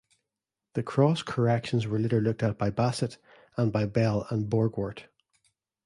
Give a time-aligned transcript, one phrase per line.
[0.73, 3.19] The Cross Corrections were later looked at by Bassett
[3.55, 5.05] and by Bell and Borgwardt.